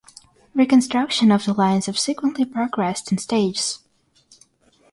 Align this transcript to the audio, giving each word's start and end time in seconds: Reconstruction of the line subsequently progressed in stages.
Reconstruction 0.55 1.31
of 1.31 1.45
the 1.45 1.53
line 1.53 1.79
subsequently 1.83 2.43
progressed 2.43 3.11
in 3.11 3.19
stages. 3.19 3.83